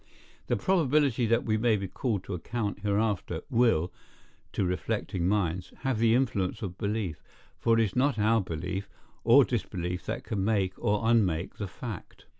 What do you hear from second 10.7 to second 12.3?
or unmake the fact.